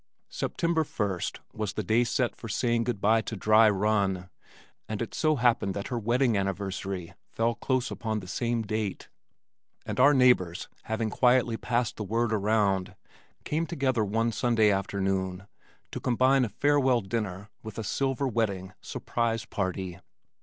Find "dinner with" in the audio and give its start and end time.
17.01-17.77